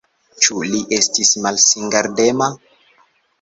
[0.45, 2.49] Ĉu li estis malsingardema?